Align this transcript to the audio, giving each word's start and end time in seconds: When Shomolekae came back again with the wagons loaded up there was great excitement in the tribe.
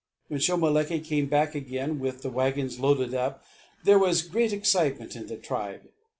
When 0.29 0.39
Shomolekae 0.39 1.05
came 1.05 1.27
back 1.27 1.53
again 1.53 1.99
with 1.99 2.23
the 2.23 2.31
wagons 2.31 2.79
loaded 2.79 3.13
up 3.13 3.45
there 3.83 3.99
was 3.99 4.23
great 4.23 4.51
excitement 4.51 5.15
in 5.15 5.27
the 5.27 5.37
tribe. 5.37 5.89